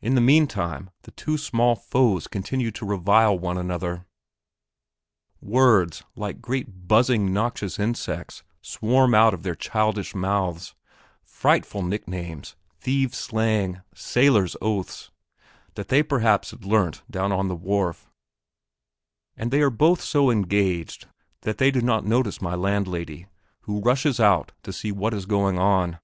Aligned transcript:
In 0.00 0.14
the 0.14 0.20
meantime, 0.20 0.90
the 1.02 1.10
two 1.10 1.36
small 1.36 1.74
foes 1.74 2.28
continued 2.28 2.76
to 2.76 2.86
revile 2.86 3.36
one 3.36 3.58
another. 3.58 4.06
Words 5.40 6.04
like 6.14 6.40
great 6.40 6.86
buzzing 6.86 7.32
noxious 7.32 7.76
insects 7.76 8.44
swarm 8.62 9.12
out 9.12 9.34
of 9.34 9.42
their 9.42 9.56
childish 9.56 10.14
mouths; 10.14 10.76
frightful 11.24 11.82
nicknames, 11.82 12.54
thieves' 12.78 13.18
slang, 13.18 13.80
sailors' 13.92 14.56
oaths, 14.62 15.10
that 15.74 15.88
they 15.88 16.00
perhaps 16.04 16.52
had 16.52 16.64
learnt 16.64 17.02
down 17.10 17.32
on 17.32 17.48
the 17.48 17.56
wharf; 17.56 18.08
and 19.36 19.50
they 19.50 19.62
are 19.62 19.68
both 19.68 20.00
so 20.00 20.30
engaged 20.30 21.08
that 21.40 21.58
they 21.58 21.72
do 21.72 21.82
not 21.82 22.04
notice 22.06 22.40
my 22.40 22.54
landlady, 22.54 23.26
who 23.62 23.80
rushes 23.80 24.20
out 24.20 24.52
to 24.62 24.72
see 24.72 24.92
what 24.92 25.12
is 25.12 25.26
going 25.26 25.58
on. 25.58 25.98